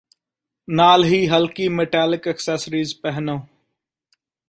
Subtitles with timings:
[0.67, 3.39] ਨਾਲ ਹੀ ਹਲਕੀ ਮੈਟੇਲਿਕ ਐਕਸੈਸਰੀਜ਼ ਪਹਿਨੋ